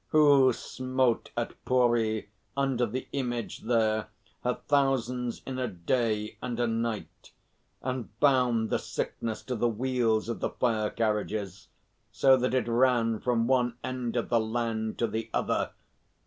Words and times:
Who 0.07 0.51
smote 0.51 1.29
at 1.37 1.63
Pooree, 1.63 2.29
under 2.57 2.87
the 2.87 3.07
Image 3.11 3.59
there, 3.59 4.07
her 4.43 4.55
thousands 4.67 5.43
in 5.45 5.59
a 5.59 5.67
day 5.67 6.37
and 6.41 6.59
a 6.59 6.65
night, 6.65 7.31
and 7.83 8.09
bound 8.19 8.71
the 8.71 8.79
sickness 8.79 9.43
to 9.43 9.55
the 9.55 9.69
wheels 9.69 10.27
of 10.27 10.39
the 10.39 10.49
fire 10.49 10.89
carriages, 10.89 11.67
so 12.11 12.35
that 12.37 12.55
it 12.55 12.67
ran 12.67 13.19
from 13.19 13.45
one 13.45 13.75
end 13.83 14.15
of 14.15 14.29
the 14.29 14.39
land 14.39 14.97
to 14.97 15.05
the 15.05 15.29
other? 15.35 15.69